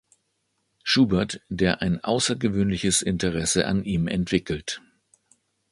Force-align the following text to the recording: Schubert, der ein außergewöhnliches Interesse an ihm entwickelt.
Schubert, 0.83 1.41
der 1.49 1.83
ein 1.83 2.03
außergewöhnliches 2.03 3.03
Interesse 3.03 3.67
an 3.67 3.83
ihm 3.83 4.07
entwickelt. 4.07 4.81